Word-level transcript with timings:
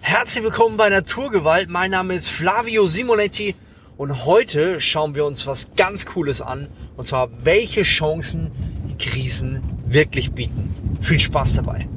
Herzlich 0.00 0.44
willkommen 0.44 0.76
bei 0.76 0.88
Naturgewalt. 0.88 1.68
Mein 1.68 1.90
Name 1.90 2.14
ist 2.14 2.28
Flavio 2.28 2.86
Simonetti 2.86 3.54
und 3.96 4.24
heute 4.24 4.80
schauen 4.80 5.14
wir 5.14 5.26
uns 5.26 5.46
was 5.46 5.70
ganz 5.76 6.06
Cooles 6.06 6.40
an. 6.40 6.68
Und 6.96 7.06
zwar, 7.06 7.28
welche 7.44 7.82
Chancen 7.82 8.50
die 8.88 8.96
Krisen 8.96 9.62
wirklich 9.86 10.32
bieten. 10.32 10.98
Viel 11.00 11.18
Spaß 11.18 11.54
dabei. 11.54 11.88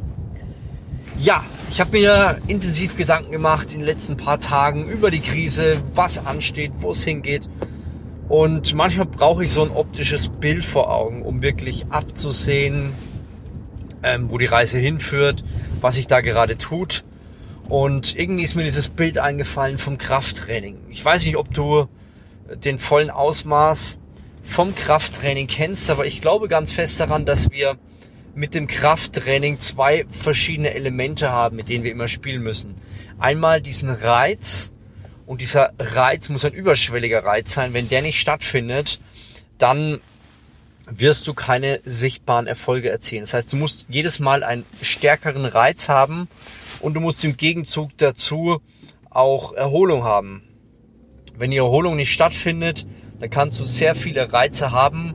Ja, 1.19 1.43
ich 1.69 1.79
habe 1.79 1.91
mir 1.91 2.37
intensiv 2.47 2.97
Gedanken 2.97 3.31
gemacht 3.31 3.71
in 3.73 3.79
den 3.79 3.85
letzten 3.85 4.17
paar 4.17 4.39
Tagen 4.39 4.89
über 4.89 5.11
die 5.11 5.21
Krise, 5.21 5.77
was 5.95 6.25
ansteht, 6.25 6.71
wo 6.79 6.91
es 6.91 7.03
hingeht. 7.03 7.47
Und 8.27 8.73
manchmal 8.73 9.05
brauche 9.05 9.43
ich 9.43 9.51
so 9.51 9.61
ein 9.61 9.71
optisches 9.71 10.29
Bild 10.29 10.65
vor 10.65 10.91
Augen, 10.91 11.21
um 11.21 11.41
wirklich 11.41 11.85
abzusehen, 11.89 12.93
ähm, 14.03 14.31
wo 14.31 14.37
die 14.37 14.45
Reise 14.45 14.79
hinführt, 14.79 15.43
was 15.79 15.95
sich 15.95 16.07
da 16.07 16.21
gerade 16.21 16.57
tut. 16.57 17.03
Und 17.71 18.17
irgendwie 18.19 18.43
ist 18.43 18.55
mir 18.55 18.65
dieses 18.65 18.89
Bild 18.89 19.17
eingefallen 19.17 19.77
vom 19.77 19.97
Krafttraining. 19.97 20.77
Ich 20.89 21.05
weiß 21.05 21.25
nicht, 21.25 21.37
ob 21.37 21.53
du 21.53 21.87
den 22.53 22.77
vollen 22.77 23.09
Ausmaß 23.09 23.97
vom 24.43 24.75
Krafttraining 24.75 25.47
kennst, 25.47 25.89
aber 25.89 26.05
ich 26.05 26.19
glaube 26.19 26.49
ganz 26.49 26.73
fest 26.73 26.99
daran, 26.99 27.25
dass 27.25 27.49
wir 27.49 27.77
mit 28.35 28.55
dem 28.55 28.67
Krafttraining 28.67 29.61
zwei 29.61 30.05
verschiedene 30.09 30.73
Elemente 30.73 31.31
haben, 31.31 31.55
mit 31.55 31.69
denen 31.69 31.85
wir 31.85 31.93
immer 31.93 32.09
spielen 32.09 32.43
müssen. 32.43 32.75
Einmal 33.19 33.61
diesen 33.61 33.89
Reiz 33.89 34.73
und 35.25 35.39
dieser 35.39 35.71
Reiz 35.79 36.27
muss 36.27 36.43
ein 36.43 36.51
überschwelliger 36.51 37.23
Reiz 37.23 37.53
sein. 37.53 37.73
Wenn 37.73 37.87
der 37.87 38.01
nicht 38.01 38.19
stattfindet, 38.19 38.99
dann 39.57 40.01
wirst 40.89 41.25
du 41.25 41.33
keine 41.33 41.79
sichtbaren 41.85 42.47
Erfolge 42.47 42.89
erzielen. 42.89 43.23
Das 43.23 43.33
heißt, 43.33 43.53
du 43.53 43.55
musst 43.55 43.85
jedes 43.87 44.19
Mal 44.19 44.43
einen 44.43 44.65
stärkeren 44.81 45.45
Reiz 45.45 45.87
haben 45.87 46.27
und 46.81 46.93
du 46.93 46.99
musst 46.99 47.23
im 47.23 47.37
Gegenzug 47.37 47.91
dazu 47.97 48.61
auch 49.09 49.53
Erholung 49.53 50.03
haben. 50.03 50.43
Wenn 51.37 51.51
die 51.51 51.57
Erholung 51.57 51.95
nicht 51.95 52.11
stattfindet, 52.11 52.85
dann 53.19 53.29
kannst 53.29 53.59
du 53.59 53.63
sehr 53.63 53.95
viele 53.95 54.31
Reize 54.33 54.71
haben 54.71 55.13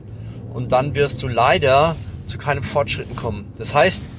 und 0.53 0.71
dann 0.71 0.95
wirst 0.95 1.21
du 1.21 1.27
leider 1.27 1.95
zu 2.25 2.37
keinem 2.37 2.63
Fortschritten 2.63 3.15
kommen. 3.15 3.51
Das 3.57 3.73
heißt, 3.73 4.09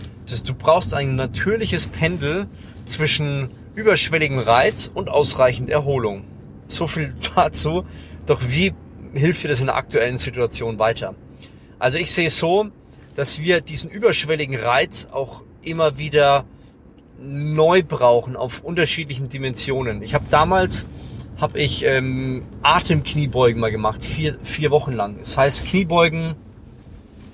du 0.47 0.55
brauchst 0.55 0.95
ein 0.95 1.17
natürliches 1.17 1.87
Pendel 1.87 2.47
zwischen 2.85 3.51
überschwelligem 3.75 4.39
Reiz 4.39 4.91
und 4.93 5.09
ausreichend 5.09 5.71
Erholung. 5.71 6.25
So 6.67 6.87
viel 6.87 7.15
dazu. 7.35 7.85
Doch 8.27 8.41
wie 8.47 8.75
hilft 9.15 9.45
dir 9.45 9.49
das 9.49 9.61
in 9.61 9.67
der 9.67 9.77
aktuellen 9.77 10.19
Situation 10.19 10.79
weiter? 10.79 11.15
Also 11.79 11.99
ich 11.99 12.13
sehe 12.13 12.27
es 12.27 12.39
so, 12.39 12.69
dass 13.15 13.41
wir 13.41 13.61
diesen 13.61 13.91
überschwelligen 13.91 14.57
Reiz 14.57 15.09
auch 15.11 15.45
immer 15.63 15.99
wieder 15.99 16.45
neu 17.21 17.83
brauchen 17.83 18.37
auf 18.37 18.63
unterschiedlichen 18.63 19.29
Dimensionen. 19.29 20.03
Ich 20.03 20.15
habe 20.15 20.25
damals 20.31 20.87
habe 21.39 21.61
ich 21.61 21.85
ähm, 21.85 22.43
Atemkniebeugen 22.63 23.61
mal 23.61 23.71
gemacht, 23.71 24.05
vier, 24.05 24.37
vier 24.43 24.71
Wochen 24.71 24.93
lang. 24.93 25.19
Das 25.19 25.37
heißt 25.37 25.67
Kniebeugen 25.67 26.35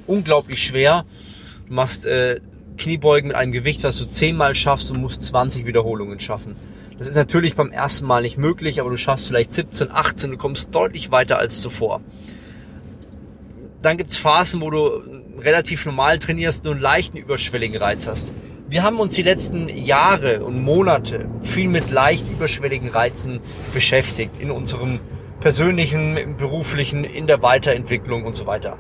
unglaublich 0.07 0.63
schwer. 0.63 1.05
Du 1.67 1.75
machst 1.75 2.05
äh, 2.07 2.41
Kniebeugen 2.77 3.29
mit 3.29 3.37
einem 3.37 3.53
Gewicht, 3.53 3.83
was 3.83 3.97
du 3.99 4.05
zehnmal 4.05 4.55
schaffst 4.55 4.91
und 4.91 5.01
musst 5.01 5.23
20 5.25 5.65
Wiederholungen 5.65 6.21
schaffen. 6.21 6.55
Das 6.99 7.09
ist 7.09 7.17
natürlich 7.17 7.57
beim 7.57 7.71
ersten 7.71 8.07
Mal 8.07 8.23
nicht 8.23 8.37
möglich, 8.37 8.81
aber 8.81 8.91
du 8.91 8.97
schaffst 8.97 9.27
vielleicht 9.27 9.53
17, 9.53 9.91
18, 9.91 10.33
du 10.33 10.37
kommst 10.37 10.75
deutlich 10.75 11.11
weiter 11.11 11.39
als 11.39 11.61
zuvor. 11.61 12.01
Dann 13.83 13.97
gibt's 13.97 14.17
Phasen, 14.17 14.61
wo 14.61 14.71
du 14.71 15.03
relativ 15.39 15.85
normal 15.87 16.19
trainierst, 16.19 16.65
nur 16.65 16.75
einen 16.75 16.83
leichten 16.83 17.17
überschwelligen 17.17 17.77
Reiz 17.77 18.07
hast. 18.07 18.35
Wir 18.75 18.83
haben 18.83 18.99
uns 18.99 19.15
die 19.15 19.23
letzten 19.23 19.69
Jahre 19.69 20.45
und 20.45 20.61
Monate 20.61 21.29
viel 21.43 21.69
mit 21.69 21.93
leicht 21.93 22.29
überschwelligen 22.29 22.89
Reizen 22.89 23.39
beschäftigt 23.73 24.41
in 24.41 24.51
unserem 24.51 24.99
persönlichen, 25.39 26.35
beruflichen, 26.37 27.05
in 27.05 27.29
der 27.29 27.41
Weiterentwicklung 27.41 28.25
und 28.25 28.35
so 28.35 28.47
weiter. 28.47 28.77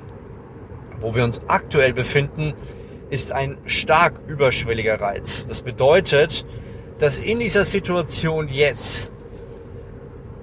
Wo 0.99 1.15
wir 1.15 1.23
uns 1.23 1.43
aktuell 1.47 1.93
befinden, 1.93 2.55
ist 3.09 3.31
ein 3.31 3.57
stark 3.67 4.21
überschwelliger 4.27 5.01
Reiz. 5.01 5.47
Das 5.47 5.63
bedeutet, 5.63 6.45
dass 6.99 7.21
in 7.21 7.39
dieser 7.39 7.65
Situation 7.65 8.49
jetzt 8.49 9.13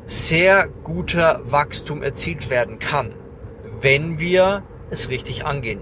sehr 0.06 0.70
guter 0.86 1.42
Wachstum 1.44 2.03
erzielt 2.03 2.50
werden 2.50 2.80
kann, 2.80 3.12
wenn 3.81 4.18
wir 4.18 4.64
es 4.90 5.09
richtig 5.09 5.46
angehen. 5.46 5.81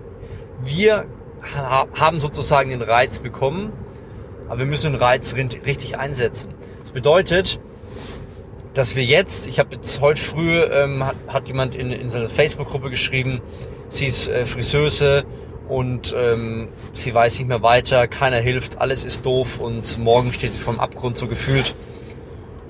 Wir 0.63 1.05
haben 1.53 2.19
sozusagen 2.19 2.69
den 2.69 2.81
Reiz 2.81 3.19
bekommen, 3.19 3.71
aber 4.47 4.59
wir 4.59 4.65
müssen 4.65 4.91
den 4.91 5.01
Reiz 5.01 5.35
richtig 5.35 5.97
einsetzen. 5.97 6.53
Das 6.81 6.91
bedeutet, 6.91 7.59
dass 8.73 8.95
wir 8.95 9.03
jetzt, 9.03 9.47
ich 9.47 9.59
habe 9.59 9.75
jetzt 9.75 9.99
heute 10.01 10.21
früh, 10.21 10.61
ähm, 10.61 11.05
hat, 11.05 11.15
hat 11.27 11.47
jemand 11.47 11.75
in, 11.75 11.91
in 11.91 12.09
seiner 12.09 12.29
Facebook-Gruppe 12.29 12.89
geschrieben, 12.89 13.41
sie 13.89 14.05
ist 14.05 14.27
äh, 14.29 14.45
Friseuse 14.45 15.23
und 15.67 16.13
ähm, 16.17 16.69
sie 16.93 17.13
weiß 17.13 17.39
nicht 17.39 17.47
mehr 17.47 17.61
weiter, 17.61 18.07
keiner 18.07 18.37
hilft, 18.37 18.79
alles 18.79 19.05
ist 19.05 19.25
doof 19.25 19.59
und 19.59 19.97
morgen 19.97 20.33
steht 20.33 20.53
sie 20.53 20.59
vom 20.59 20.79
Abgrund 20.79 21.17
so 21.17 21.27
gefühlt 21.27 21.75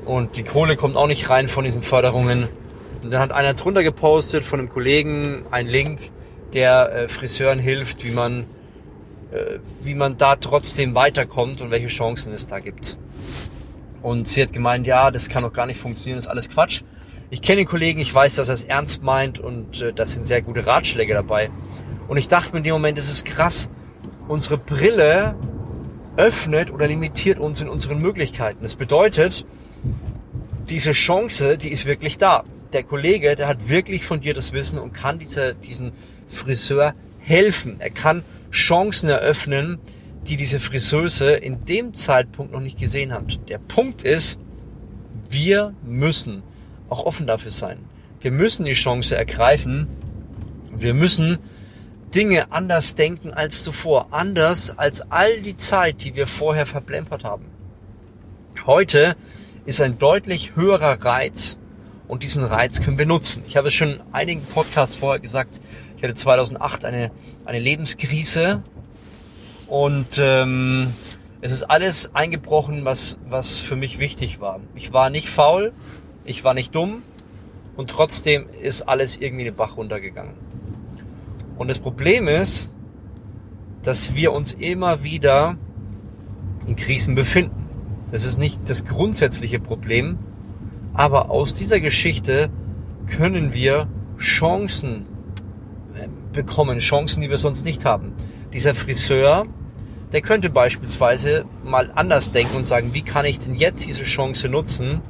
und 0.10 0.38
die 0.38 0.44
Kohle 0.44 0.76
kommt 0.76 0.96
auch 0.96 1.08
nicht 1.08 1.30
rein 1.30 1.48
von 1.48 1.66
diesen 1.66 1.84
Förderungen. 1.84 2.48
Und 3.04 3.12
dann 3.12 3.22
hat 3.22 3.32
einer 3.32 3.54
drunter 3.54 3.84
gepostet 3.84 4.44
von 4.44 4.60
einem 4.60 4.70
Kollegen 4.70 5.44
einen 5.52 5.70
Link, 5.70 6.12
der 6.54 6.92
äh, 6.92 7.08
Friseuren 7.08 7.60
hilft, 7.60 8.04
wie 8.04 8.12
man 8.12 8.46
wie 9.84 9.96
man 9.96 10.18
da 10.18 10.36
trotzdem 10.36 10.96
weiterkommt 10.96 11.62
und 11.62 11.72
welche 11.72 11.88
Chancen 11.88 12.34
es 12.34 12.48
da 12.48 12.60
gibt. 12.60 12.98
Und 14.02 14.28
sie 14.28 14.42
hat 14.42 14.54
gemeint, 14.54 14.88
ja, 14.88 15.12
das 15.12 15.30
kann 15.30 15.44
doch 15.44 15.54
gar 15.54 15.66
nicht 15.66 15.80
funktionieren, 15.80 16.18
das 16.18 16.26
ist 16.26 16.32
alles 16.32 16.50
Quatsch. 16.50 16.84
Ich 17.30 17.42
kenne 17.42 17.58
den 17.58 17.68
Kollegen, 17.68 18.00
ich 18.00 18.14
weiß, 18.14 18.36
dass 18.36 18.48
er 18.48 18.54
es 18.54 18.64
ernst 18.64 19.04
meint 19.04 19.40
und 19.40 19.82
äh, 19.82 19.94
das 19.94 20.14
sind 20.14 20.24
sehr 20.24 20.42
gute 20.42 20.66
Ratschläge 20.66 21.14
dabei. 21.14 21.52
Und 22.08 22.18
ich 22.18 22.28
dachte 22.28 22.54
mir 22.54 22.60
in 22.60 22.64
dem 22.64 22.74
Moment, 22.74 22.98
es 22.98 23.12
ist 23.12 23.26
krass, 23.26 23.70
unsere 24.28 24.58
Brille 24.58 25.36
öffnet 26.18 26.72
oder 26.72 26.88
limitiert 26.88 27.40
uns 27.40 27.62
in 27.62 27.70
unseren 27.70 28.00
Möglichkeiten. 28.00 28.64
Das 28.64 28.76
bedeutet, 28.76 29.46
diese 30.70 30.92
Chance, 30.92 31.58
die 31.58 31.70
ist 31.70 31.86
wirklich 31.86 32.18
da. 32.18 32.44
Der 32.74 32.84
Kollege, 32.84 33.36
der 33.36 33.48
hat 33.48 33.70
wirklich 33.70 34.06
von 34.06 34.22
dir 34.22 34.34
das 34.34 34.52
Wissen 34.52 34.80
und 34.80 34.94
kann 34.94 35.20
dieser, 35.20 35.54
diesen 35.54 35.92
Friseur 36.28 36.94
helfen. 37.20 37.76
Er 37.80 37.90
kann 37.90 38.24
Chancen 38.52 39.10
eröffnen, 39.10 39.80
die 40.28 40.38
diese 40.38 40.60
Friseuse 40.60 41.32
in 41.32 41.66
dem 41.66 41.94
Zeitpunkt 41.94 42.52
noch 42.52 42.60
nicht 42.60 42.78
gesehen 42.78 43.14
hat. 43.14 43.40
Der 43.50 43.58
Punkt 43.58 44.04
ist, 44.04 44.40
wir 45.30 45.74
müssen 45.84 46.44
auch 46.90 47.06
offen 47.06 47.28
dafür 47.28 47.52
sein. 47.52 47.80
Wir 48.22 48.32
müssen 48.32 48.66
die 48.66 48.74
Chance 48.74 49.16
ergreifen. 49.16 49.88
Wir 50.76 50.94
müssen 50.94 51.38
Dinge 52.14 52.52
anders 52.52 52.96
denken 52.96 53.32
als 53.32 53.64
zuvor. 53.64 54.08
Anders 54.12 54.78
als 54.78 55.10
all 55.12 55.40
die 55.42 55.56
Zeit, 55.56 56.04
die 56.04 56.16
wir 56.16 56.28
vorher 56.28 56.66
verplempert 56.66 57.24
haben. 57.24 57.46
Heute 58.66 59.16
ist 59.66 59.82
ein 59.82 60.00
deutlich 60.00 60.56
höherer 60.56 61.04
Reiz 61.04 61.60
und 62.08 62.24
diesen 62.24 62.44
Reiz 62.44 62.82
können 62.82 62.98
wir 62.98 63.06
nutzen. 63.06 63.44
Ich 63.48 63.56
habe 63.56 63.68
es 63.68 63.74
schon 63.74 63.92
in 63.92 64.02
einigen 64.12 64.42
Podcasts 64.42 64.98
vorher 64.98 65.20
gesagt, 65.20 65.62
ich 66.00 66.04
hatte 66.04 66.14
2008 66.14 66.86
eine, 66.86 67.12
eine 67.44 67.60
Lebenskrise 67.60 68.64
und 69.68 70.18
ähm, 70.18 70.94
es 71.42 71.52
ist 71.52 71.64
alles 71.64 72.16
eingebrochen, 72.16 72.86
was, 72.86 73.20
was 73.28 73.60
für 73.60 73.76
mich 73.76 74.00
wichtig 74.00 74.40
war. 74.40 74.62
Ich 74.76 74.94
war 74.94 75.10
nicht 75.10 75.28
faul, 75.28 75.74
ich 76.24 76.46
war 76.46 76.54
nicht 76.54 76.74
dumm 76.74 77.04
und 77.76 77.90
trotzdem 77.90 78.46
ist 78.62 78.84
alles 78.84 79.18
irgendwie 79.18 79.44
den 79.44 79.56
Bach 79.56 79.76
runtergegangen. 79.76 80.36
Und 81.58 81.68
das 81.68 81.80
Problem 81.80 82.30
ist, 82.30 82.72
dass 83.84 84.16
wir 84.16 84.32
uns 84.32 84.54
immer 84.54 85.04
wieder 85.04 85.58
in 86.66 86.78
Krisen 86.78 87.16
befinden. 87.16 87.68
Das 88.10 88.24
ist 88.24 88.40
nicht 88.40 88.58
das 88.70 88.86
grundsätzliche 88.86 89.60
Problem, 89.60 90.18
aber 90.94 91.30
aus 91.30 91.54
dieser 91.54 91.82
Geschichte 91.82 92.50
können 93.06 93.52
wir 93.54 93.90
Chancen 94.18 95.06
bekommen, 96.32 96.80
Chancen, 96.80 97.22
die 97.22 97.30
wir 97.30 97.38
sonst 97.38 97.66
nicht 97.66 97.86
haben. 97.86 98.14
Dieser 98.54 98.76
Friseur, 98.76 99.46
der 100.12 100.22
könnte 100.22 100.50
beispielsweise 100.50 101.46
mal 101.64 101.92
anders 101.96 102.32
denken 102.32 102.58
und 102.58 102.66
sagen, 102.66 102.94
wie 102.94 103.02
kann 103.02 103.26
ich 103.26 103.40
denn 103.40 103.54
jetzt 103.54 103.86
diese 103.86 104.04
Chance 104.04 104.50
nutzen 104.50 105.02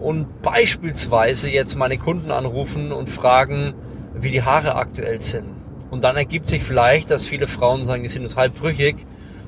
und 0.00 0.42
beispielsweise 0.42 1.50
jetzt 1.50 1.76
meine 1.76 1.98
Kunden 1.98 2.30
anrufen 2.30 2.92
und 2.92 3.10
fragen, 3.10 3.74
wie 4.14 4.30
die 4.30 4.42
Haare 4.42 4.74
aktuell 4.74 5.20
sind. 5.20 5.46
Und 5.90 6.04
dann 6.04 6.16
ergibt 6.16 6.46
sich 6.46 6.62
vielleicht, 6.62 7.10
dass 7.10 7.26
viele 7.26 7.46
Frauen 7.46 7.84
sagen, 7.84 8.02
die 8.02 8.08
sind 8.08 8.28
total 8.28 8.50
brüchig. 8.50 9.06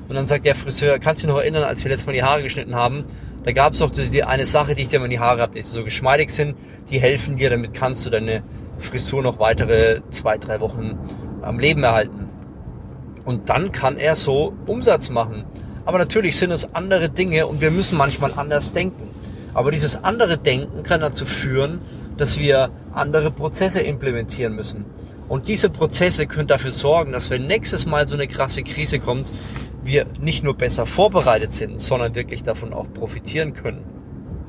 Und 0.09 0.15
dann 0.15 0.25
sagt 0.25 0.45
der 0.45 0.55
Friseur, 0.55 0.99
kannst 0.99 1.23
du 1.23 1.27
dich 1.27 1.33
noch 1.33 1.41
erinnern, 1.41 1.63
als 1.63 1.83
wir 1.83 1.91
letztes 1.91 2.07
Mal 2.07 2.13
die 2.13 2.23
Haare 2.23 2.43
geschnitten 2.43 2.75
haben? 2.75 3.05
Da 3.43 3.53
gab 3.53 3.73
es 3.73 3.79
doch 3.79 3.89
die 3.89 4.23
eine 4.23 4.45
Sache, 4.45 4.75
die 4.75 4.83
ich 4.83 4.87
dir 4.89 4.99
mal 4.99 5.05
in 5.05 5.11
die 5.11 5.19
Haare 5.19 5.41
habe, 5.41 5.55
die 5.55 5.61
so 5.61 5.83
geschmeidig 5.83 6.29
sind, 6.29 6.55
die 6.89 6.99
helfen 6.99 7.37
dir, 7.37 7.49
damit 7.49 7.73
kannst 7.73 8.05
du 8.05 8.09
deine 8.09 8.43
Frisur 8.77 9.21
noch 9.21 9.39
weitere 9.39 10.01
zwei, 10.09 10.37
drei 10.37 10.59
Wochen 10.59 10.97
am 11.41 11.59
Leben 11.59 11.83
erhalten. 11.83 12.29
Und 13.25 13.49
dann 13.49 13.71
kann 13.71 13.97
er 13.97 14.15
so 14.15 14.53
Umsatz 14.65 15.09
machen. 15.09 15.45
Aber 15.85 15.97
natürlich 15.97 16.35
sind 16.35 16.51
es 16.51 16.73
andere 16.73 17.09
Dinge 17.09 17.47
und 17.47 17.61
wir 17.61 17.71
müssen 17.71 17.97
manchmal 17.97 18.31
anders 18.35 18.73
denken. 18.73 19.09
Aber 19.53 19.71
dieses 19.71 20.03
andere 20.03 20.37
Denken 20.37 20.83
kann 20.83 21.01
dazu 21.01 21.25
führen, 21.25 21.81
dass 22.17 22.39
wir 22.39 22.69
andere 22.93 23.31
Prozesse 23.31 23.81
implementieren 23.81 24.55
müssen. 24.55 24.85
Und 25.27 25.47
diese 25.47 25.69
Prozesse 25.69 26.27
können 26.27 26.47
dafür 26.47 26.71
sorgen, 26.71 27.13
dass 27.13 27.29
wenn 27.29 27.47
nächstes 27.47 27.85
Mal 27.85 28.07
so 28.07 28.15
eine 28.15 28.27
krasse 28.27 28.63
Krise 28.63 28.99
kommt, 28.99 29.27
wir 29.83 30.05
nicht 30.19 30.43
nur 30.43 30.55
besser 30.55 30.85
vorbereitet 30.85 31.53
sind, 31.53 31.79
sondern 31.79 32.15
wirklich 32.15 32.43
davon 32.43 32.73
auch 32.73 32.91
profitieren 32.93 33.53
können, 33.53 33.83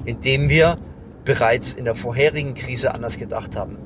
indem 0.04 0.48
wir 0.48 0.78
bereits 1.24 1.72
in 1.72 1.84
der 1.84 1.94
vorherigen 1.94 2.54
Krise 2.54 2.92
anders 2.92 3.18
gedacht 3.18 3.56
haben. 3.56 3.76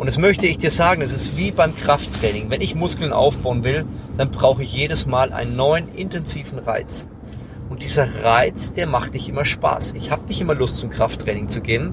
Und 0.00 0.06
das 0.06 0.16
möchte 0.16 0.46
ich 0.46 0.56
dir 0.56 0.70
sagen, 0.70 1.02
es 1.02 1.12
ist 1.12 1.36
wie 1.36 1.50
beim 1.50 1.76
Krafttraining. 1.76 2.48
Wenn 2.48 2.62
ich 2.62 2.74
Muskeln 2.74 3.12
aufbauen 3.12 3.64
will, 3.64 3.84
dann 4.16 4.30
brauche 4.30 4.62
ich 4.62 4.72
jedes 4.72 5.04
Mal 5.04 5.30
einen 5.30 5.56
neuen 5.56 5.94
intensiven 5.94 6.58
Reiz. 6.58 7.06
Und 7.68 7.82
dieser 7.82 8.24
Reiz, 8.24 8.72
der 8.72 8.86
macht 8.86 9.12
nicht 9.12 9.28
immer 9.28 9.44
Spaß. 9.44 9.92
Ich 9.98 10.10
habe 10.10 10.26
nicht 10.26 10.40
immer 10.40 10.54
Lust 10.54 10.78
zum 10.78 10.88
Krafttraining 10.88 11.48
zu 11.48 11.60
gehen. 11.60 11.92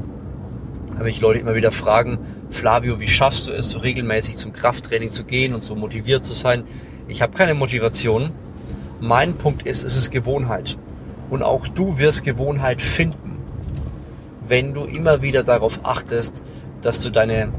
Da 0.97 1.03
mich 1.03 1.19
Leute 1.19 1.39
immer 1.39 1.55
wieder 1.55 1.73
fragen, 1.73 2.19
Flavio, 2.49 3.01
wie 3.01 3.09
schaffst 3.09 3.49
du 3.49 3.51
es, 3.51 3.71
so 3.71 3.79
regelmäßig 3.79 4.37
zum 4.37 4.53
Krafttraining 4.53 5.11
zu 5.11 5.25
gehen 5.25 5.53
und 5.53 5.61
so 5.61 5.75
motiviert 5.75 6.23
zu 6.23 6.33
sein? 6.33 6.63
Ich 7.09 7.21
habe 7.21 7.37
keine 7.37 7.55
Motivation. 7.55 8.31
Mein 9.01 9.33
Punkt 9.33 9.67
ist, 9.67 9.83
es 9.83 9.97
ist 9.97 10.11
Gewohnheit. 10.11 10.77
Und 11.29 11.43
auch 11.43 11.67
du 11.67 11.97
wirst 11.97 12.23
Gewohnheit 12.23 12.81
finden, 12.81 13.37
wenn 14.47 14.73
du 14.73 14.85
immer 14.85 15.21
wieder 15.21 15.43
darauf 15.43 15.81
achtest, 15.83 16.41
dass 16.81 17.01
du 17.01 17.09
deine 17.09 17.51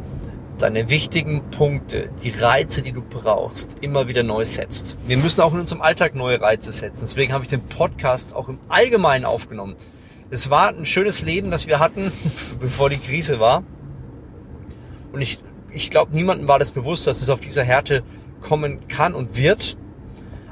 deine 0.58 0.90
wichtigen 0.90 1.50
Punkte, 1.50 2.10
die 2.22 2.30
Reize, 2.30 2.82
die 2.82 2.92
du 2.92 3.02
brauchst, 3.02 3.76
immer 3.80 4.08
wieder 4.08 4.22
neu 4.22 4.44
setzt. 4.44 4.96
Wir 5.06 5.16
müssen 5.16 5.40
auch 5.40 5.54
in 5.54 5.60
unserem 5.60 5.82
Alltag 5.82 6.14
neue 6.14 6.40
Reize 6.40 6.72
setzen. 6.72 7.00
Deswegen 7.02 7.32
habe 7.32 7.44
ich 7.44 7.50
den 7.50 7.62
Podcast 7.62 8.34
auch 8.34 8.48
im 8.48 8.58
Allgemeinen 8.68 9.24
aufgenommen. 9.24 9.76
Es 10.30 10.50
war 10.50 10.68
ein 10.68 10.84
schönes 10.84 11.22
Leben, 11.22 11.50
das 11.50 11.66
wir 11.66 11.78
hatten, 11.78 12.12
bevor 12.60 12.90
die 12.90 12.98
Krise 12.98 13.40
war. 13.40 13.62
Und 15.12 15.22
ich, 15.22 15.38
ich 15.70 15.90
glaube, 15.90 16.14
niemandem 16.14 16.48
war 16.48 16.58
das 16.58 16.72
bewusst, 16.72 17.06
dass 17.06 17.22
es 17.22 17.30
auf 17.30 17.40
dieser 17.40 17.64
Härte 17.64 18.02
kommen 18.40 18.86
kann 18.88 19.14
und 19.14 19.36
wird. 19.36 19.76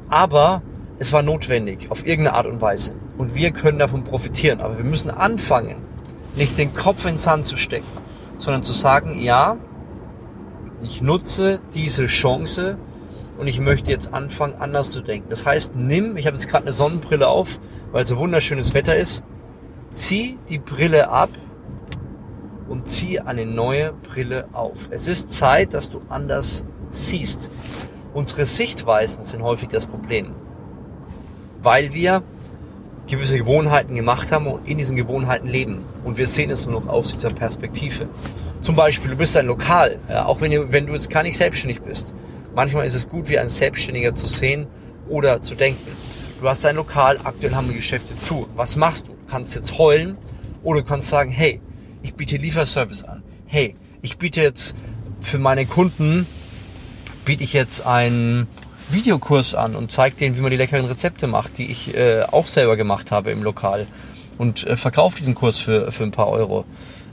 Aber 0.09 0.63
es 0.99 1.13
war 1.13 1.23
notwendig, 1.23 1.91
auf 1.91 2.07
irgendeine 2.07 2.37
Art 2.37 2.47
und 2.47 2.61
Weise. 2.61 2.95
Und 3.19 3.35
wir 3.35 3.51
können 3.51 3.79
davon 3.79 4.05
profitieren. 4.05 4.61
Aber 4.61 4.79
wir 4.79 4.85
müssen 4.85 5.11
anfangen, 5.11 5.77
nicht 6.37 6.57
den 6.59 6.75
Kopf 6.75 7.05
in 7.05 7.13
den 7.13 7.19
Sand 7.19 7.45
zu 7.45 7.57
stecken, 7.57 7.87
sondern 8.39 8.63
zu 8.63 8.73
sagen, 8.73 9.21
ja, 9.21 9.57
ich 10.87 11.03
nutze 11.03 11.61
diese 11.75 12.07
Chance 12.07 12.79
und 13.39 13.49
ich 13.49 13.61
möchte 13.61 13.91
jetzt 13.91 14.15
anfangen, 14.15 14.55
anders 14.59 14.93
zu 14.93 15.01
denken. 15.01 15.29
Das 15.29 15.45
heißt, 15.45 15.75
nimm, 15.75 16.17
ich 16.17 16.27
habe 16.27 16.37
jetzt 16.37 16.49
gerade 16.49 16.65
eine 16.65 16.73
Sonnenbrille 16.73 17.29
auf, 17.29 17.59
weil 17.93 18.05
so 18.05 18.17
wunderschönes 18.17 18.73
Wetter 18.73 18.97
ist, 18.97 19.25
zieh 19.91 20.39
die 20.49 20.59
Brille 20.59 21.11
ab 21.11 21.31
und 22.69 22.89
zieh 22.89 23.21
eine 23.21 23.47
neue 23.47 23.93
Brille 23.93 24.49
auf. 24.53 24.89
Es 24.91 25.09
ist 25.09 25.31
Zeit, 25.31 25.75
dass 25.75 25.91
du 25.91 26.03
anders 26.09 26.65
siehst. 26.91 27.51
Unsere 28.15 28.45
Sichtweisen 28.45 29.25
sind 29.25 29.43
häufig 29.43 29.69
das 29.69 29.87
Problem, 29.87 30.29
weil 31.63 31.93
wir 31.93 32.23
gewisse 33.07 33.39
Gewohnheiten 33.39 33.95
gemacht 33.95 34.33
haben 34.33 34.47
und 34.47 34.67
in 34.67 34.79
diesen 34.79 34.97
Gewohnheiten 34.97 35.49
leben. 35.49 35.85
Und 36.05 36.17
wir 36.17 36.27
sehen 36.27 36.51
es 36.51 36.67
nur 36.67 36.81
noch 36.81 36.89
aus 36.89 37.13
dieser 37.13 37.31
Perspektive. 37.31 38.09
Zum 38.67 38.75
Beispiel, 38.75 39.13
du 39.13 39.17
bist 39.17 39.37
ein 39.37 39.47
Lokal, 39.47 40.01
auch 40.09 40.41
wenn 40.41 40.51
du, 40.51 40.73
wenn 40.73 40.89
du 40.89 40.93
jetzt 40.93 41.09
gar 41.09 41.23
nicht 41.23 41.37
selbstständig 41.37 41.83
bist. 41.83 42.17
Manchmal 42.53 42.85
ist 42.85 42.95
es 42.95 43.09
gut, 43.09 43.29
wie 43.29 43.39
ein 43.39 43.49
Selbstständiger 43.49 44.13
zu 44.13 44.27
sehen 44.27 44.67
oder 45.09 45.41
zu 45.41 45.55
denken. 45.55 45.89
Du 46.41 46.49
hast 46.49 46.67
ein 46.67 46.75
Lokal, 46.75 47.21
aktuell 47.23 47.55
haben 47.55 47.69
die 47.69 47.77
Geschäfte 47.77 48.19
zu. 48.19 48.49
Was 48.57 48.75
machst 48.75 49.07
du? 49.07 49.13
Du 49.13 49.31
kannst 49.31 49.55
jetzt 49.55 49.79
heulen 49.79 50.19
oder 50.65 50.81
du 50.81 50.85
kannst 50.89 51.11
sagen, 51.11 51.31
hey, 51.31 51.61
ich 52.03 52.15
biete 52.15 52.39
Lieferservice 52.39 53.05
an. 53.05 53.23
Hey, 53.47 53.77
ich 54.03 54.19
biete 54.19 54.43
jetzt 54.43 54.75
für 55.21 55.39
meine 55.39 55.65
Kunden, 55.67 56.27
biete 57.25 57.45
ich 57.45 57.53
jetzt 57.53 57.87
einen 57.87 58.49
Videokurs 58.91 59.55
an 59.55 59.77
und 59.77 59.93
zeige 59.93 60.17
denen, 60.17 60.37
wie 60.37 60.41
man 60.41 60.51
die 60.51 60.57
leckeren 60.57 60.87
Rezepte 60.87 61.29
macht, 61.29 61.59
die 61.59 61.71
ich 61.71 61.97
äh, 61.97 62.25
auch 62.25 62.49
selber 62.49 62.77
gemacht 62.77 63.13
habe 63.13 63.31
im 63.31 63.45
Lokal 63.45 63.87
und 64.39 64.67
äh, 64.67 64.77
verkaufe 64.77 65.19
diesen 65.19 65.37
Kurs 65.37 65.57
für, 65.57 65.93
für 65.93 66.03
ein 66.03 66.11
paar 66.11 66.31
Euro. 66.31 66.65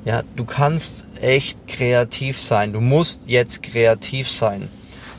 Ja, 0.05 0.23
du 0.35 0.43
kannst 0.43 1.05
echt 1.21 1.65
kreativ 1.67 2.37
sein. 2.37 2.73
Du 2.73 2.81
musst 2.81 3.21
jetzt 3.27 3.63
kreativ 3.63 4.29
sein. 4.29 4.67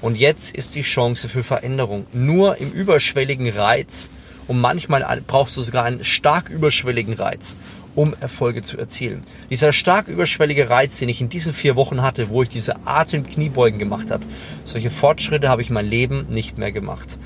Und 0.02 0.18
jetzt 0.18 0.54
ist 0.54 0.74
die 0.74 0.82
Chance 0.82 1.30
für 1.30 1.42
Veränderung. 1.42 2.06
Nur 2.12 2.58
im 2.58 2.70
überschwelligen 2.70 3.48
Reiz 3.48 4.10
und 4.46 4.60
manchmal 4.60 5.22
brauchst 5.26 5.56
du 5.56 5.62
sogar 5.62 5.84
einen 5.84 6.04
stark 6.04 6.50
überschwelligen 6.50 7.14
Reiz, 7.14 7.56
um 7.94 8.14
Erfolge 8.20 8.60
zu 8.60 8.76
erzielen. 8.76 9.22
Dieser 9.48 9.72
stark 9.72 10.08
überschwellige 10.08 10.68
Reiz, 10.68 10.98
den 10.98 11.08
ich 11.08 11.22
in 11.22 11.30
diesen 11.30 11.54
vier 11.54 11.76
Wochen 11.76 12.02
hatte, 12.02 12.28
wo 12.28 12.42
ich 12.42 12.50
diese 12.50 12.86
Atem-Kniebeugen 12.86 13.78
gemacht 13.78 14.10
habe, 14.10 14.24
solche 14.64 14.90
Fortschritte 14.90 15.48
habe 15.48 15.62
ich 15.62 15.70
mein 15.70 15.86
Leben 15.86 16.26
nicht 16.28 16.58
mehr 16.58 16.72
gemacht. 16.72 17.18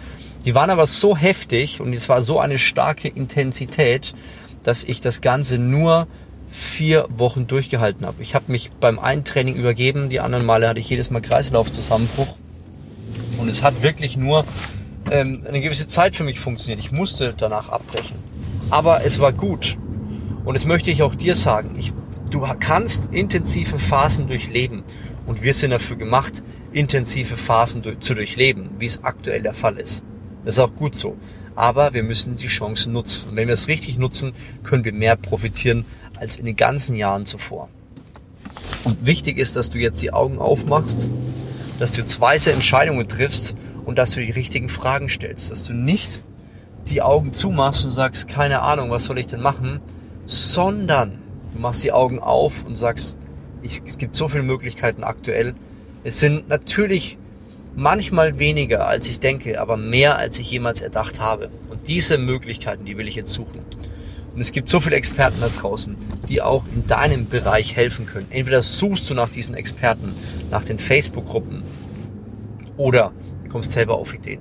Die 0.44 0.54
waren 0.54 0.70
aber 0.70 0.86
so 0.86 1.16
heftig 1.16 1.80
und 1.80 1.92
es 1.92 2.08
war 2.08 2.22
so 2.22 2.38
eine 2.38 2.60
starke 2.60 3.08
Intensität, 3.08 4.14
dass 4.62 4.84
ich 4.84 5.00
das 5.00 5.20
Ganze 5.20 5.58
nur 5.58 6.06
vier 6.50 7.06
Wochen 7.10 7.46
durchgehalten 7.46 8.06
habe. 8.06 8.22
Ich 8.22 8.34
habe 8.34 8.50
mich 8.50 8.70
beim 8.80 8.98
einen 8.98 9.24
Training 9.24 9.54
übergeben, 9.54 10.08
die 10.08 10.20
anderen 10.20 10.46
Male 10.46 10.68
hatte 10.68 10.80
ich 10.80 10.88
jedes 10.88 11.10
Mal 11.10 11.20
Kreislaufzusammenbruch. 11.20 12.34
Und 13.38 13.48
es 13.48 13.62
hat 13.62 13.82
wirklich 13.82 14.16
nur 14.16 14.44
ähm, 15.10 15.44
eine 15.48 15.60
gewisse 15.60 15.86
Zeit 15.86 16.16
für 16.16 16.24
mich 16.24 16.40
funktioniert. 16.40 16.80
Ich 16.80 16.92
musste 16.92 17.34
danach 17.36 17.68
abbrechen. 17.68 18.16
Aber 18.70 19.04
es 19.04 19.20
war 19.20 19.32
gut. 19.32 19.76
Und 20.44 20.54
das 20.54 20.66
möchte 20.66 20.90
ich 20.90 21.02
auch 21.02 21.14
dir 21.14 21.34
sagen. 21.34 21.74
Ich, 21.78 21.92
du 22.30 22.46
kannst 22.60 23.12
intensive 23.12 23.78
Phasen 23.78 24.26
durchleben. 24.26 24.82
Und 25.26 25.42
wir 25.42 25.54
sind 25.54 25.70
dafür 25.70 25.96
gemacht, 25.96 26.42
intensive 26.72 27.36
Phasen 27.36 27.82
zu 28.00 28.14
durchleben, 28.14 28.70
wie 28.78 28.86
es 28.86 29.04
aktuell 29.04 29.42
der 29.42 29.52
Fall 29.52 29.78
ist. 29.78 30.02
Das 30.44 30.54
ist 30.54 30.60
auch 30.60 30.74
gut 30.74 30.96
so. 30.96 31.16
Aber 31.54 31.92
wir 31.92 32.02
müssen 32.02 32.36
die 32.36 32.46
Chancen 32.46 32.92
nutzen. 32.92 33.30
Und 33.30 33.36
wenn 33.36 33.48
wir 33.48 33.54
es 33.54 33.68
richtig 33.68 33.98
nutzen, 33.98 34.32
können 34.62 34.84
wir 34.84 34.92
mehr 34.92 35.16
profitieren 35.16 35.84
als 36.18 36.36
in 36.36 36.44
den 36.44 36.56
ganzen 36.56 36.96
Jahren 36.96 37.26
zuvor. 37.26 37.68
Und 38.84 39.04
wichtig 39.04 39.38
ist, 39.38 39.56
dass 39.56 39.70
du 39.70 39.78
jetzt 39.78 40.00
die 40.02 40.12
Augen 40.12 40.38
aufmachst, 40.38 41.08
dass 41.78 41.92
du 41.92 42.00
jetzt 42.00 42.20
weise 42.20 42.52
Entscheidungen 42.52 43.06
triffst 43.06 43.54
und 43.84 43.96
dass 43.96 44.10
du 44.10 44.20
die 44.20 44.32
richtigen 44.32 44.68
Fragen 44.68 45.08
stellst, 45.08 45.50
dass 45.50 45.64
du 45.64 45.72
nicht 45.72 46.24
die 46.88 47.02
Augen 47.02 47.34
zumachst 47.34 47.84
und 47.84 47.92
sagst, 47.92 48.28
keine 48.28 48.62
Ahnung, 48.62 48.90
was 48.90 49.04
soll 49.04 49.18
ich 49.18 49.26
denn 49.26 49.40
machen, 49.40 49.80
sondern 50.26 51.18
du 51.54 51.60
machst 51.60 51.82
die 51.84 51.92
Augen 51.92 52.18
auf 52.18 52.64
und 52.64 52.76
sagst, 52.76 53.16
ich, 53.62 53.82
es 53.84 53.98
gibt 53.98 54.16
so 54.16 54.28
viele 54.28 54.42
Möglichkeiten 54.42 55.04
aktuell. 55.04 55.54
Es 56.04 56.20
sind 56.20 56.48
natürlich 56.48 57.18
manchmal 57.74 58.38
weniger, 58.38 58.86
als 58.86 59.08
ich 59.08 59.20
denke, 59.20 59.60
aber 59.60 59.76
mehr, 59.76 60.16
als 60.16 60.38
ich 60.38 60.50
jemals 60.50 60.80
erdacht 60.80 61.20
habe. 61.20 61.50
Und 61.70 61.88
diese 61.88 62.18
Möglichkeiten, 62.18 62.84
die 62.84 62.96
will 62.96 63.08
ich 63.08 63.14
jetzt 63.14 63.32
suchen. 63.32 63.60
Und 64.38 64.42
es 64.42 64.52
gibt 64.52 64.68
so 64.68 64.78
viele 64.78 64.94
Experten 64.94 65.40
da 65.40 65.48
draußen, 65.48 65.96
die 66.28 66.42
auch 66.42 66.62
in 66.72 66.86
deinem 66.86 67.28
Bereich 67.28 67.74
helfen 67.74 68.06
können. 68.06 68.28
Entweder 68.30 68.62
suchst 68.62 69.10
du 69.10 69.14
nach 69.14 69.30
diesen 69.30 69.56
Experten, 69.56 70.14
nach 70.52 70.62
den 70.62 70.78
Facebook-Gruppen 70.78 71.64
oder 72.76 73.10
kommst 73.48 73.72
selber 73.72 73.96
auf 73.96 74.14
Ideen. 74.14 74.38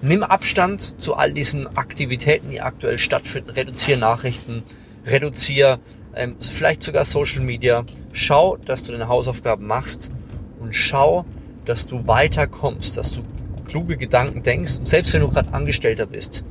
Nimm 0.00 0.22
Abstand 0.22 0.98
zu 0.98 1.12
all 1.16 1.34
diesen 1.34 1.66
Aktivitäten, 1.76 2.48
die 2.48 2.62
aktuell 2.62 2.96
stattfinden. 2.96 3.50
Reduziere 3.50 3.98
Nachrichten, 3.98 4.62
reduziere 5.04 5.78
ähm, 6.14 6.36
vielleicht 6.40 6.82
sogar 6.82 7.04
Social 7.04 7.42
Media. 7.42 7.84
Schau, 8.12 8.56
dass 8.56 8.84
du 8.84 8.92
deine 8.92 9.08
Hausaufgaben 9.08 9.66
machst 9.66 10.10
und 10.58 10.74
schau, 10.74 11.26
dass 11.66 11.86
du 11.86 12.06
weiterkommst, 12.06 12.96
dass 12.96 13.12
du 13.12 13.20
kluge 13.68 13.98
Gedanken 13.98 14.42
denkst. 14.42 14.78
Und 14.78 14.88
selbst 14.88 15.12
wenn 15.12 15.20
du 15.20 15.28
gerade 15.28 15.52
Angestellter 15.52 16.06
bist, 16.06 16.44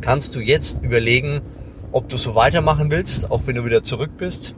kannst 0.00 0.34
du 0.34 0.40
jetzt 0.40 0.82
überlegen, 0.82 1.42
ob 1.92 2.08
du 2.08 2.16
so 2.16 2.34
weitermachen 2.34 2.90
willst, 2.90 3.30
auch 3.30 3.46
wenn 3.46 3.56
du 3.56 3.64
wieder 3.64 3.82
zurück 3.82 4.10
bist, 4.18 4.54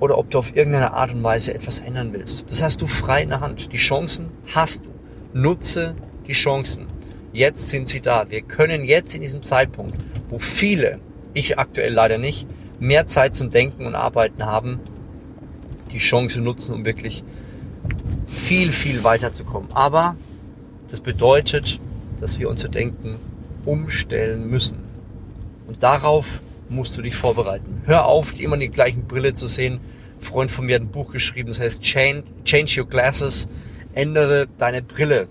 oder 0.00 0.18
ob 0.18 0.30
du 0.30 0.38
auf 0.38 0.54
irgendeine 0.56 0.92
Art 0.92 1.12
und 1.12 1.22
Weise 1.22 1.54
etwas 1.54 1.80
ändern 1.80 2.12
willst. 2.12 2.50
Das 2.50 2.62
hast 2.62 2.80
du 2.80 2.86
frei 2.86 3.22
in 3.22 3.30
der 3.30 3.40
Hand. 3.40 3.72
Die 3.72 3.78
Chancen 3.78 4.26
hast 4.46 4.84
du. 4.84 4.88
Nutze 5.32 5.94
die 6.26 6.32
Chancen. 6.32 6.86
Jetzt 7.32 7.68
sind 7.70 7.88
sie 7.88 8.00
da. 8.00 8.30
Wir 8.30 8.42
können 8.42 8.84
jetzt 8.84 9.14
in 9.14 9.22
diesem 9.22 9.42
Zeitpunkt, 9.42 9.96
wo 10.28 10.38
viele, 10.38 11.00
ich 11.34 11.58
aktuell 11.58 11.92
leider 11.92 12.18
nicht, 12.18 12.48
mehr 12.78 13.06
Zeit 13.06 13.34
zum 13.34 13.50
Denken 13.50 13.86
und 13.86 13.94
Arbeiten 13.94 14.46
haben, 14.46 14.80
die 15.90 15.98
Chance 15.98 16.40
nutzen, 16.40 16.74
um 16.74 16.84
wirklich 16.84 17.24
viel, 18.26 18.72
viel 18.72 19.04
weiterzukommen. 19.04 19.70
Aber 19.72 20.16
das 20.88 21.00
bedeutet, 21.00 21.80
dass 22.20 22.38
wir 22.38 22.48
unser 22.48 22.68
Denken 22.68 23.16
umstellen 23.64 24.48
müssen. 24.48 24.87
Und 25.68 25.82
darauf 25.82 26.40
musst 26.68 26.96
du 26.98 27.02
dich 27.02 27.14
vorbereiten. 27.14 27.82
Hör 27.84 28.06
auf, 28.06 28.40
immer 28.40 28.56
die 28.56 28.68
gleichen 28.68 29.04
Brille 29.04 29.34
zu 29.34 29.46
sehen. 29.46 29.74
Ein 29.74 30.22
Freund 30.22 30.50
von 30.50 30.66
mir 30.66 30.74
hat 30.76 30.82
ein 30.82 30.88
Buch 30.88 31.12
geschrieben, 31.12 31.48
das 31.48 31.60
heißt 31.60 31.82
Change, 31.82 32.24
Change 32.44 32.80
Your 32.80 32.88
Glasses. 32.88 33.48
Ändere 33.94 34.48
deine 34.58 34.82
Brille. 34.82 35.28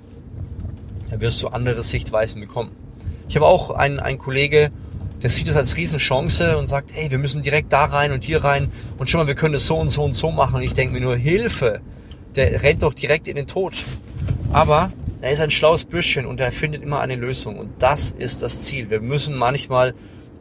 Da 1.09 1.19
wirst 1.19 1.41
du 1.41 1.47
andere 1.47 1.83
Sichtweisen 1.83 2.39
bekommen. 2.39 2.71
Ich 3.27 3.35
habe 3.35 3.45
auch 3.45 3.71
einen, 3.71 3.99
einen 3.99 4.17
Kollege, 4.17 4.71
der 5.21 5.29
sieht 5.29 5.47
es 5.47 5.55
als 5.55 5.75
Riesenchance 5.75 6.57
und 6.57 6.67
sagt, 6.67 6.91
hey, 6.93 7.09
wir 7.09 7.17
müssen 7.17 7.41
direkt 7.41 7.73
da 7.73 7.85
rein 7.85 8.11
und 8.11 8.23
hier 8.23 8.43
rein 8.43 8.71
und 8.97 9.09
schon 9.09 9.19
mal, 9.19 9.27
wir 9.27 9.35
können 9.35 9.55
es 9.55 9.65
so 9.65 9.77
und 9.77 9.89
so 9.89 10.03
und 10.03 10.13
so 10.13 10.31
machen. 10.31 10.55
Und 10.55 10.61
ich 10.61 10.73
denke 10.73 10.93
mir 10.93 11.01
nur, 11.01 11.15
Hilfe, 11.15 11.81
der 12.35 12.61
rennt 12.61 12.83
doch 12.83 12.93
direkt 12.93 13.27
in 13.27 13.35
den 13.35 13.47
Tod. 13.47 13.73
Aber 14.53 14.91
er 15.21 15.31
ist 15.31 15.41
ein 15.41 15.49
schlaues 15.49 15.83
Bürschchen 15.83 16.27
und 16.27 16.39
er 16.39 16.51
findet 16.51 16.83
immer 16.83 16.99
eine 16.99 17.15
Lösung. 17.15 17.57
Und 17.57 17.71
das 17.79 18.11
ist 18.11 18.43
das 18.43 18.63
Ziel. 18.63 18.89
Wir 18.91 19.01
müssen 19.01 19.35
manchmal 19.35 19.95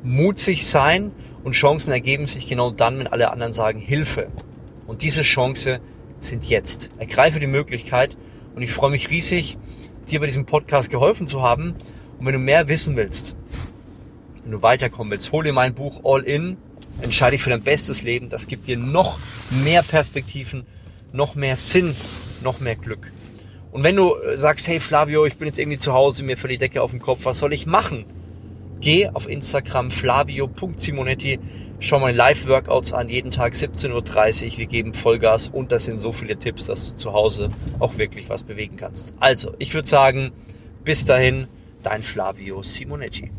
mutig 0.06 0.66
sein 0.66 1.10
und 1.44 1.52
Chancen 1.52 1.92
ergeben 1.92 2.26
sich 2.26 2.46
genau 2.46 2.70
dann, 2.70 2.98
wenn 2.98 3.06
alle 3.06 3.30
anderen 3.30 3.52
sagen 3.52 3.80
Hilfe. 3.80 4.28
Und 4.86 5.02
diese 5.02 5.22
Chance 5.22 5.80
sind 6.20 6.48
jetzt. 6.48 6.90
Ergreife 6.98 7.40
die 7.40 7.46
Möglichkeit 7.46 8.16
und 8.54 8.62
ich 8.62 8.72
freue 8.72 8.90
mich 8.90 9.10
riesig, 9.10 9.58
dir 10.08 10.20
bei 10.20 10.26
diesem 10.26 10.46
Podcast 10.46 10.90
geholfen 10.90 11.26
zu 11.26 11.42
haben. 11.42 11.74
Und 12.18 12.26
wenn 12.26 12.32
du 12.32 12.38
mehr 12.38 12.68
wissen 12.68 12.96
willst, 12.96 13.34
wenn 14.42 14.52
du 14.52 14.62
weiterkommen 14.62 15.10
willst, 15.10 15.32
hol 15.32 15.44
dir 15.44 15.52
mein 15.52 15.74
Buch 15.74 16.00
All 16.04 16.22
In, 16.22 16.56
entscheide 17.02 17.32
dich 17.32 17.42
für 17.42 17.50
dein 17.50 17.62
bestes 17.62 18.02
Leben. 18.02 18.28
Das 18.28 18.46
gibt 18.46 18.68
dir 18.68 18.78
noch 18.78 19.18
mehr 19.50 19.82
Perspektiven, 19.82 20.64
noch 21.12 21.34
mehr 21.34 21.56
Sinn, 21.56 21.96
noch 22.42 22.60
mehr 22.60 22.76
Glück. 22.76 23.12
Und 23.72 23.82
wenn 23.82 23.96
du 23.96 24.14
sagst, 24.36 24.68
hey 24.68 24.80
Flavio, 24.80 25.26
ich 25.26 25.36
bin 25.36 25.48
jetzt 25.48 25.58
irgendwie 25.58 25.78
zu 25.78 25.92
Hause, 25.92 26.24
mir 26.24 26.38
fällt 26.38 26.52
die 26.52 26.58
Decke 26.58 26.80
auf 26.80 26.92
den 26.92 27.00
Kopf, 27.00 27.24
was 27.24 27.40
soll 27.40 27.52
ich 27.52 27.66
machen? 27.66 28.06
Geh 28.80 29.08
auf 29.08 29.28
Instagram 29.28 29.90
flavio.simonetti, 29.90 31.38
schau 31.80 31.98
mal 31.98 32.14
Live-Workouts 32.14 32.92
an, 32.92 33.08
jeden 33.08 33.30
Tag 33.30 33.54
17.30 33.54 34.52
Uhr. 34.52 34.58
Wir 34.58 34.66
geben 34.66 34.92
Vollgas 34.92 35.48
und 35.48 35.72
das 35.72 35.84
sind 35.84 35.96
so 35.96 36.12
viele 36.12 36.36
Tipps, 36.36 36.66
dass 36.66 36.90
du 36.90 36.96
zu 36.96 37.12
Hause 37.12 37.50
auch 37.78 37.96
wirklich 37.96 38.28
was 38.28 38.44
bewegen 38.44 38.76
kannst. 38.76 39.14
Also, 39.18 39.54
ich 39.58 39.72
würde 39.74 39.88
sagen, 39.88 40.32
bis 40.84 41.04
dahin, 41.04 41.48
dein 41.82 42.02
Flavio 42.02 42.62
Simonetti. 42.62 43.30